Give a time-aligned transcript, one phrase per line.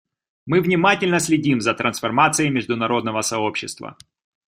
[0.47, 3.97] Мы внимательно следим за трансформацией международного сообщества.